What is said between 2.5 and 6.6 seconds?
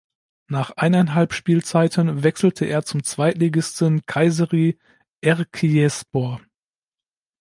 er zum Zweitligisten Kayseri Erciyesspor.